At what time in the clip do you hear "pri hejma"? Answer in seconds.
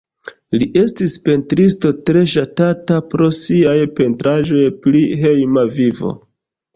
4.87-5.65